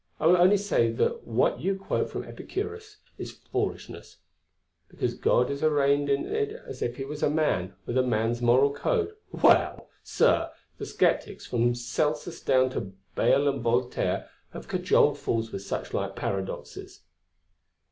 I 0.19 0.25
will 0.25 0.37
only 0.37 0.57
say 0.57 0.89
that 0.93 1.27
what 1.27 1.59
you 1.59 1.75
quote 1.75 2.09
from 2.09 2.23
Epicurus 2.23 2.97
is 3.19 3.33
foolishness; 3.51 4.17
because 4.87 5.13
God 5.13 5.51
is 5.51 5.61
arraigned 5.61 6.09
in 6.09 6.25
it 6.25 6.59
as 6.65 6.81
if 6.81 6.95
he 6.97 7.05
was 7.05 7.21
a 7.21 7.29
man, 7.29 7.75
with 7.85 7.99
a 7.99 8.01
man's 8.01 8.41
moral 8.41 8.73
code. 8.73 9.13
Well! 9.31 9.89
sir, 10.01 10.49
the 10.79 10.87
sceptics, 10.87 11.45
from 11.45 11.75
Celsus 11.75 12.41
down 12.41 12.71
to 12.71 12.93
Bayle 13.13 13.47
and 13.47 13.61
Voltaire, 13.61 14.27
have 14.53 14.67
cajoled 14.67 15.19
fools 15.19 15.51
with 15.51 15.61
such 15.61 15.93
like 15.93 16.15
paradoxes." 16.15 17.01